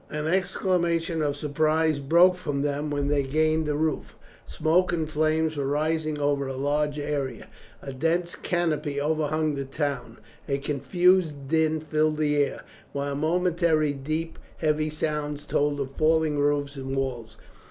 [0.09, 4.15] An exclamation of surprise broke from them when they gained the roof.
[4.47, 7.47] Smoke and flames were rising over a large area.
[7.83, 10.17] A dense canopy overhung the town,
[10.49, 16.75] a confused din filled the air, while momentarily deep heavy sounds told of falling roofs
[16.75, 17.37] and walls.